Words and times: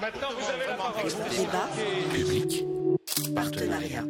Maintenant, 0.00 0.28
vous 0.34 0.48
avez 0.48 0.66
la 0.66 0.76
parole. 0.76 1.10
Débat. 1.30 1.68
Public. 2.14 2.64
Partenariat. 3.34 4.04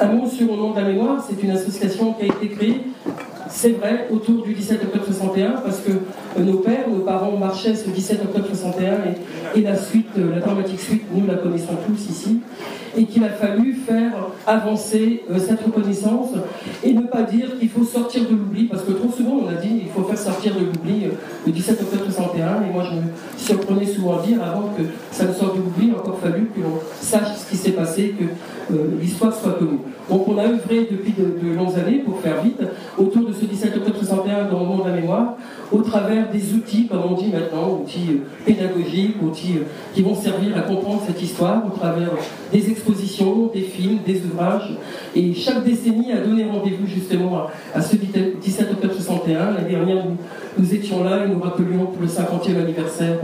Un 0.00 0.12
mot 0.12 0.28
sur 0.28 0.52
Au 0.52 0.56
nom 0.56 0.70
de 0.70 0.76
la 0.76 0.84
mémoire, 0.84 1.26
c'est 1.28 1.42
une 1.42 1.50
association 1.50 2.12
qui 2.12 2.22
a 2.22 2.26
été 2.26 2.48
créée, 2.48 2.80
c'est 3.50 3.72
vrai, 3.72 4.06
autour 4.12 4.44
du 4.44 4.54
17 4.54 4.84
octobre 4.84 5.04
61, 5.04 5.50
parce 5.62 5.80
que 5.80 5.90
euh, 5.90 6.44
nos 6.44 6.58
pères, 6.58 6.88
nos 6.88 7.00
parents 7.00 7.36
marchaient 7.36 7.74
ce 7.74 7.88
17 7.90 8.22
octobre 8.22 8.46
61 8.46 8.92
et, 8.92 9.58
et 9.58 9.62
la 9.62 9.76
suite, 9.76 10.06
euh, 10.16 10.30
la 10.30 10.40
dramatique 10.40 10.80
suite, 10.80 11.02
nous 11.12 11.26
la 11.26 11.34
connaissons 11.34 11.76
tous 11.86 12.08
ici, 12.08 12.40
et 12.96 13.04
qu'il 13.04 13.24
a 13.24 13.30
fallu 13.30 13.74
faire 13.74 14.12
avancer 14.46 15.24
euh, 15.28 15.38
cette 15.38 15.62
reconnaissance 15.62 16.30
et 16.84 16.92
ne 16.92 17.02
pas 17.02 17.22
dire 17.22 17.58
qu'il 17.58 17.68
faut 17.68 17.84
sortir 17.84 18.22
de 18.24 18.30
l'oubli, 18.30 18.64
parce 18.66 18.84
que 18.84 18.92
61, 22.24 22.62
et 22.68 22.72
moi 22.72 22.84
je 22.88 22.96
me 22.96 23.02
surprenais 23.36 23.86
souvent 23.86 24.18
à 24.18 24.22
dire 24.22 24.42
avant 24.42 24.68
que 24.76 24.82
ça 25.10 25.24
ne 25.24 25.32
sorte 25.32 25.56
de 25.56 25.62
l'oubli, 25.62 25.88
il 25.88 25.94
a 25.94 25.98
encore 25.98 26.18
fallu 26.18 26.50
que 26.54 26.60
l'on 26.60 26.78
sache 27.00 27.36
ce 27.36 27.50
qui 27.50 27.56
s'est 27.56 27.72
passé, 27.72 28.14
que 28.18 28.24
euh, 28.74 28.98
l'histoire 29.00 29.34
soit 29.34 29.52
connue. 29.52 29.78
Donc 30.10 30.28
on 30.28 30.38
a 30.38 30.44
œuvré 30.44 30.88
depuis 30.90 31.12
de, 31.12 31.24
de 31.24 31.54
longues 31.54 31.78
années, 31.78 31.98
pour 31.98 32.20
faire 32.20 32.42
vite, 32.42 32.60
autour 32.98 33.26
de 33.28 33.32
ce 33.32 33.44
17 33.44 33.76
octobre 33.76 33.96
61 33.98 34.44
dans 34.50 34.60
le 34.60 34.66
monde 34.66 34.84
de 34.84 34.90
la 34.90 34.96
mémoire, 34.96 35.36
au 35.70 35.80
travers 35.80 36.30
des 36.30 36.52
outils, 36.54 36.86
comme 36.86 37.00
on 37.10 37.14
dit 37.14 37.28
maintenant, 37.28 37.80
outils 37.82 38.10
euh, 38.10 38.44
pédagogiques, 38.44 39.16
outils 39.22 39.58
euh, 39.58 39.64
qui 39.94 40.02
vont 40.02 40.14
servir 40.14 40.56
à 40.56 40.62
comprendre 40.62 41.02
cette 41.06 41.20
histoire, 41.22 41.62
au 41.66 41.76
travers 41.76 42.10
des 42.52 42.70
expositions, 42.70 43.50
des 43.52 43.62
films, 43.62 43.98
des 44.06 44.22
ouvrages. 44.24 44.76
Et 45.14 45.34
chaque 45.34 45.64
décennie 45.64 46.12
a 46.12 46.20
donné 46.20 46.44
rendez-vous 46.44 46.86
justement 46.86 47.38
à, 47.74 47.78
à 47.78 47.82
ce 47.82 47.96
17 47.96 48.70
octobre 48.72 48.94
61. 48.94 49.11
L'année 49.32 49.70
dernière, 49.70 50.04
nous, 50.58 50.74
étions 50.74 51.04
là 51.04 51.24
et 51.24 51.28
nous 51.28 51.40
rappelions 51.40 51.86
pour 51.86 52.00
le 52.00 52.08
50e 52.08 52.60
anniversaire 52.60 53.16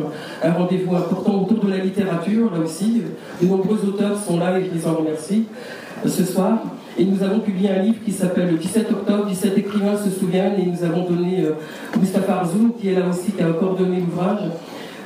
un 0.43 0.53
rendez-vous 0.53 0.97
important 0.97 1.43
autour 1.43 1.65
de 1.65 1.71
la 1.71 1.79
littérature, 1.79 2.51
là 2.53 2.61
aussi. 2.61 3.03
De 3.41 3.47
nombreux 3.47 3.79
auteurs 3.87 4.19
sont 4.19 4.39
là 4.39 4.59
et 4.59 4.65
je 4.65 4.75
les 4.75 4.87
en 4.87 4.95
remercie 4.95 5.45
euh, 6.05 6.09
ce 6.09 6.25
soir. 6.25 6.59
Et 6.99 7.05
nous 7.05 7.23
avons 7.23 7.41
publié 7.41 7.71
un 7.71 7.83
livre 7.83 7.99
qui 8.05 8.11
s'appelle 8.11 8.51
Le 8.51 8.57
17 8.57 8.91
octobre, 8.91 9.27
17 9.27 9.57
écrivains 9.59 9.97
se 9.97 10.11
souviennent, 10.11 10.55
et 10.59 10.67
nous 10.67 10.85
avons 10.85 11.09
donné 11.09 11.45
euh, 11.45 11.53
Mustapha 12.01 12.43
qui 12.81 12.89
est 12.89 12.95
là 12.95 13.07
aussi, 13.09 13.33
qui 13.33 13.43
a 13.43 13.53
coordonné 13.53 14.01
l'ouvrage, 14.01 14.41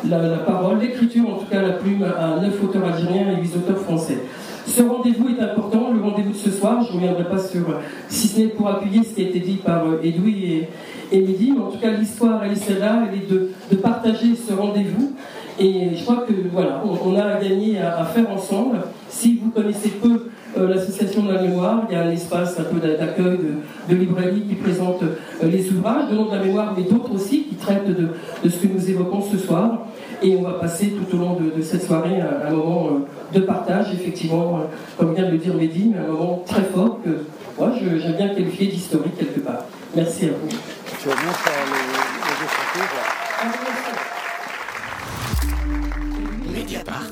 la, 0.09 0.19
la 0.19 0.39
parole, 0.39 0.79
l'écriture, 0.81 1.29
en 1.29 1.39
tout 1.39 1.47
cas 1.51 1.61
la 1.61 1.73
plume, 1.73 2.03
à 2.03 2.41
neuf 2.41 2.63
auteurs 2.65 2.85
algériens 2.85 3.33
et 3.33 3.43
huit 3.43 3.53
auteurs 3.57 3.79
français. 3.79 4.19
Ce 4.67 4.83
rendez-vous 4.83 5.29
est 5.29 5.41
important, 5.43 5.92
ce 6.35 6.51
soir, 6.51 6.85
je 6.85 6.93
ne 6.93 7.01
reviendrai 7.01 7.25
pas 7.25 7.39
sur, 7.39 7.67
si 8.09 8.29
ce 8.29 8.41
n'est 8.41 8.47
pour 8.49 8.69
appuyer 8.69 9.03
ce 9.03 9.15
qui 9.15 9.25
a 9.25 9.29
été 9.29 9.41
dit 9.41 9.57
par 9.57 9.87
euh, 9.87 10.03
Edoui 10.03 10.45
et, 10.45 10.69
et 11.13 11.21
Mehdi, 11.21 11.53
mais 11.53 11.61
en 11.61 11.71
tout 11.71 11.79
cas 11.79 11.91
l'histoire, 11.91 12.43
elle 12.45 12.53
est 12.53 12.57
celle-là, 12.57 13.05
elle 13.09 13.19
est 13.19 13.31
de, 13.31 13.51
de 13.71 13.77
partager 13.77 14.35
ce 14.35 14.53
rendez-vous. 14.53 15.13
Et 15.61 15.95
je 15.95 16.03
crois 16.03 16.25
que 16.27 16.33
voilà, 16.51 16.83
on, 16.85 17.15
a 17.15 17.23
à, 17.25 18.01
à, 18.01 18.05
faire 18.07 18.31
ensemble. 18.31 18.79
Si 19.11 19.39
vous 19.43 19.51
connaissez 19.51 19.91
peu 19.91 20.31
euh, 20.57 20.69
l'association 20.69 21.25
de 21.25 21.33
la 21.33 21.43
mémoire, 21.43 21.87
il 21.89 21.95
y 21.95 21.97
a 21.97 22.03
un 22.03 22.11
espace 22.11 22.59
un 22.59 22.65
peu 22.65 22.79
d'accueil 22.79 23.39
de, 23.89 23.95
librairie 23.95 24.43
qui 24.49 24.55
présente 24.55 25.03
euh, 25.03 25.49
les 25.49 25.71
ouvrages 25.71 26.11
de 26.11 26.17
nom 26.17 26.27
de 26.27 26.37
la 26.37 26.43
mémoire, 26.43 26.75
mais 26.77 26.85
d'autres 26.85 27.13
aussi 27.15 27.45
qui 27.45 27.55
traitent 27.57 27.87
de, 27.87 28.09
de, 28.43 28.49
ce 28.49 28.67
que 28.67 28.73
nous 28.73 28.91
évoquons 28.91 29.23
ce 29.23 29.39
soir. 29.39 29.87
Et 30.25 30.37
on 30.37 30.43
va 30.43 30.53
passer 30.53 30.91
tout 30.91 31.17
au 31.17 31.19
long 31.19 31.35
de, 31.35 31.61
cette 31.63 31.83
soirée 31.85 32.21
un, 32.21 32.47
un 32.47 32.51
moment 32.51 32.87
euh, 32.89 33.39
de 33.39 33.41
partage, 33.45 33.87
effectivement, 33.93 34.59
euh, 34.61 34.63
comme 34.97 35.15
vient 35.15 35.27
de 35.27 35.33
le 35.33 35.39
dire 35.39 35.55
Mehdi, 35.55 35.91
mais 35.93 35.99
un 35.99 36.13
moment 36.13 36.45
très 36.47 36.63
fort 36.63 37.01
que 37.05 37.25
moi 37.59 37.73
j'aime 37.79 38.17
bien 38.17 38.29
qualifier 38.29 38.69
d'historique 38.69 39.17
quelque 39.19 39.41
part. 39.41 39.65
Merci 39.97 40.27
à 40.27 40.29
vous. 40.29 40.49
Tu 40.49 41.09
vas 41.09 41.15
bien 41.15 41.33
faire 41.33 41.65
le, 41.67 41.75
le 46.53 46.59
Mediapart. 46.59 47.11